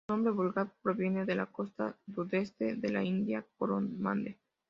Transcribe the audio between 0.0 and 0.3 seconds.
Su